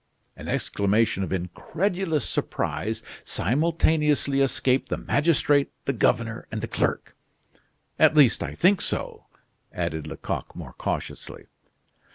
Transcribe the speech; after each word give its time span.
An 0.35 0.47
exclamation 0.47 1.21
of 1.21 1.31
incredulous 1.31 2.27
surprise 2.27 3.03
simultaneously 3.23 4.39
escaped 4.41 4.89
the 4.89 4.97
magistrate, 4.97 5.69
the 5.85 5.93
governor, 5.93 6.47
and 6.51 6.59
the 6.61 6.67
clerk. 6.67 7.15
"At 7.99 8.15
least 8.15 8.41
I 8.41 8.55
think 8.55 8.81
so," 8.81 9.27
added 9.71 10.07
Lecoq, 10.07 10.55
more 10.55 10.73
cautiously. 10.73 11.45